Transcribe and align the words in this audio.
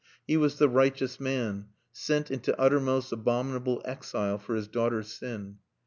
He 0.25 0.35
was 0.35 0.57
the 0.57 0.67
righteous 0.67 1.19
man, 1.19 1.67
sent 1.91 2.31
into 2.31 2.59
uttermost 2.59 3.11
abominable 3.11 3.83
exile 3.85 4.39
for 4.39 4.55
his 4.55 4.67
daughter's 4.67 5.13
sin. 5.13 5.59